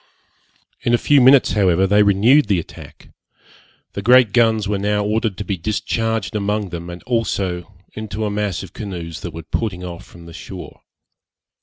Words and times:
In 0.81 0.95
a 0.95 0.97
few 0.97 1.21
minutes, 1.21 1.51
however, 1.51 1.85
they 1.85 2.01
renewed 2.01 2.47
the 2.47 2.57
attack. 2.57 3.09
The 3.93 4.01
great 4.01 4.33
guns 4.33 4.67
were 4.67 4.79
now 4.79 5.05
ordered 5.05 5.37
to 5.37 5.45
be 5.45 5.57
discharged 5.57 6.35
among 6.35 6.69
them, 6.69 6.89
and 6.89 7.03
also 7.03 7.71
into 7.93 8.25
a 8.25 8.31
mass 8.31 8.63
of 8.63 8.73
canoes 8.73 9.19
that 9.21 9.29
were 9.31 9.43
putting 9.43 9.83
off 9.83 10.03
from 10.03 10.25
the 10.25 10.33
shore. 10.33 10.81